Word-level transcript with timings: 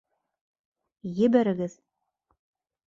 Ебәрегеҙ! 1.19 1.79